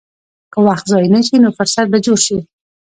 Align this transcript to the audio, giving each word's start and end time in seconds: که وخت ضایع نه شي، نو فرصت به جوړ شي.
که 0.53 0.59
وخت 0.67 0.85
ضایع 0.91 1.11
نه 1.15 1.21
شي، 1.27 1.37
نو 1.43 1.49
فرصت 1.57 1.85
به 1.91 1.97
جوړ 2.05 2.17
شي. 2.25 2.37